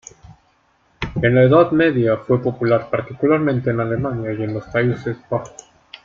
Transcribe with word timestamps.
En 1.21 1.35
la 1.35 1.43
Edad 1.43 1.69
Media 1.73 2.17
fue 2.17 2.41
popular 2.41 2.89
particularmente 2.89 3.69
en 3.69 3.81
Alemania 3.81 4.33
y 4.33 4.41
en 4.41 4.55
los 4.55 4.63
Países 4.63 5.15
Bajos. 5.29 5.53